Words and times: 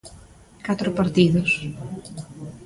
Catro 0.65 0.89
partidos. 0.99 1.51